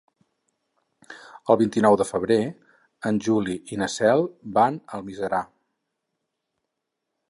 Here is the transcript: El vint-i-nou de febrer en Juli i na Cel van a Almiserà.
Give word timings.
El 1.55 1.59
vint-i-nou 1.59 1.97
de 2.03 2.07
febrer 2.13 2.39
en 3.11 3.21
Juli 3.29 3.59
i 3.77 3.81
na 3.85 3.93
Cel 3.99 4.27
van 4.61 4.85
a 4.89 4.99
Almiserà. 5.01 5.47